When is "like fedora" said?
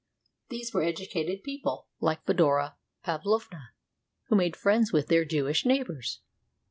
1.99-2.75